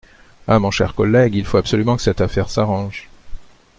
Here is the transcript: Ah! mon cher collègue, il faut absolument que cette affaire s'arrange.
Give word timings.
Ah! 0.47 0.57
mon 0.57 0.71
cher 0.71 0.95
collègue, 0.95 1.35
il 1.35 1.45
faut 1.45 1.57
absolument 1.59 1.95
que 1.95 2.01
cette 2.01 2.21
affaire 2.21 2.49
s'arrange. 2.49 3.07